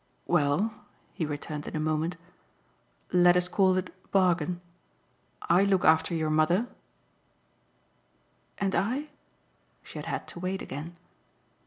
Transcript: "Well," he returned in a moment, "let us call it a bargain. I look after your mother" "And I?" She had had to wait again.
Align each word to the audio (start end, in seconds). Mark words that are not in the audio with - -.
"Well," 0.25 0.73
he 1.13 1.27
returned 1.27 1.67
in 1.67 1.75
a 1.75 1.79
moment, 1.79 2.17
"let 3.13 3.37
us 3.37 3.47
call 3.47 3.77
it 3.77 3.89
a 3.89 4.07
bargain. 4.07 4.59
I 5.43 5.63
look 5.63 5.85
after 5.85 6.15
your 6.15 6.31
mother" 6.31 6.65
"And 8.57 8.73
I?" 8.73 9.09
She 9.83 9.99
had 9.99 10.07
had 10.07 10.27
to 10.29 10.39
wait 10.39 10.63
again. 10.63 10.95